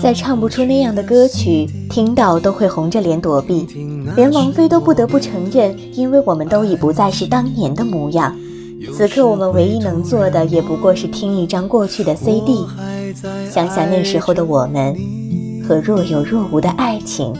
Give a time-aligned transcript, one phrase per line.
[0.00, 3.66] 再唱不出那样的歌曲，听到都会红着脸躲避。
[4.16, 8.34] 连王菲都不得不承认，因为我们都已不再是当年的模样。
[8.94, 12.64] 此刻我们唯一能做的，也不过是听一张过去的 CD，
[13.50, 14.96] 想想那时候的我们
[15.66, 17.34] 和若有若无的爱情。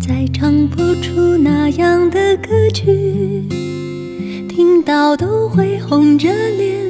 [0.00, 3.44] 再唱不出那样的歌曲，
[4.48, 6.80] 听到都会红着脸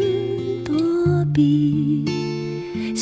[0.64, 0.76] 躲
[1.32, 2.04] 避。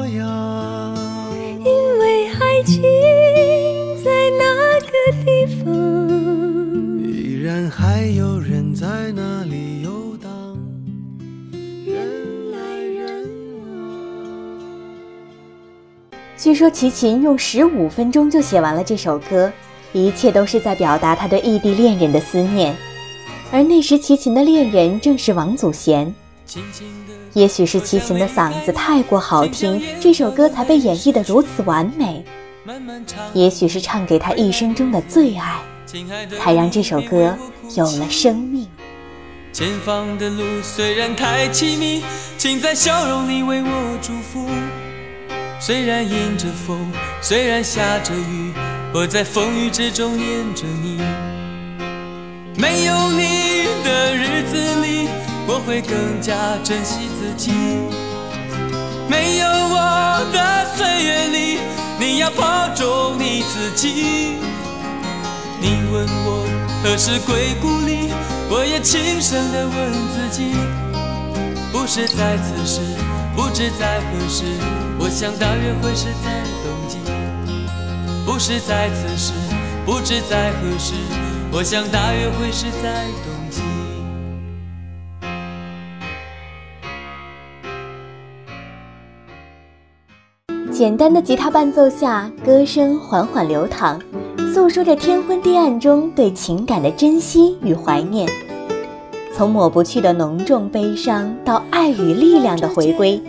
[16.41, 19.51] 据说齐秦用十五分钟就写完了这首歌，
[19.93, 22.75] 一切都是在表达他对异地恋人的思念。
[23.51, 26.11] 而那时齐秦的恋人正是王祖贤。
[27.33, 32.23] 也许是齐秦的嗓子太过好听，这首歌才被演绎得如此完美；
[33.35, 35.59] 也许是唱给他一生中的最爱，
[36.39, 37.37] 才让这首歌
[37.75, 38.67] 有了生命。
[39.53, 42.01] 前方的路虽然太凄迷，
[42.39, 44.49] 请在笑容里为我祝福。
[45.63, 48.51] 虽然迎着风，虽然下着雨，
[48.91, 50.99] 我在风雨之中念着你。
[52.57, 55.07] 没有你的日子里，
[55.47, 57.51] 我会更加珍惜自己。
[59.07, 61.59] 没有我的岁月里，
[61.99, 64.37] 你要保重你自己。
[65.61, 66.43] 你问我
[66.83, 68.11] 何时归故里，
[68.49, 70.55] 我也轻声地问自己，
[71.71, 72.81] 不是在此时，
[73.35, 74.43] 不知在何时，
[74.99, 76.97] 我想大约会是在冬季。
[78.25, 79.33] 不是在此时，
[79.85, 80.93] 不知在何时，
[81.51, 83.61] 我想大约会是在冬季。
[90.71, 93.99] 简单的吉他伴奏下，歌声缓缓流淌，
[94.53, 98.27] 诉说着天昏地暗中对情感的珍惜与怀念。
[99.41, 103.19] 从抹不去的浓重悲伤到爱与力量的回归，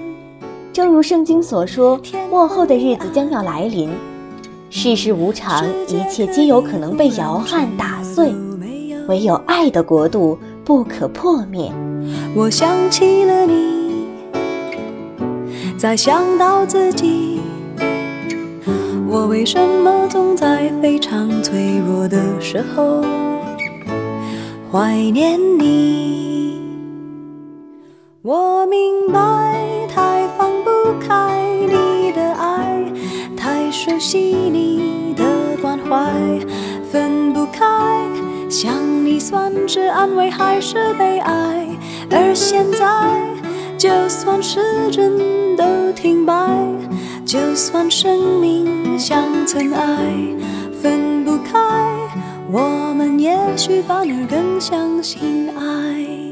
[0.70, 1.98] 正如圣经所说，
[2.30, 3.88] 末后的日子将要来临。
[4.68, 8.30] 世事无常，一切皆有可能被摇撼打碎，
[9.08, 11.72] 唯有爱的国度不可破灭。
[12.36, 14.04] 我想起了你，
[15.78, 17.40] 再想到自己，
[19.08, 23.02] 我为什么总在非常脆弱的时候
[24.72, 26.58] 怀念你？
[28.22, 32.82] 我明白，太放不开你的爱，
[33.36, 35.24] 太熟悉你的
[35.60, 36.10] 关怀，
[36.90, 37.62] 分不开。
[38.48, 38.74] 想
[39.04, 41.68] 你算是安慰还是悲哀？
[42.10, 43.20] 而现在，
[43.76, 44.58] 就算时
[44.90, 46.34] 针都停摆，
[47.26, 49.86] 就算生命像尘埃，
[50.80, 51.60] 分不开，
[52.52, 56.31] 我们也许反而更相信爱。